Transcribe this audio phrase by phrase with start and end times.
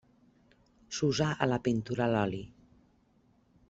[0.99, 2.43] S'usa a la pintura a l'oli.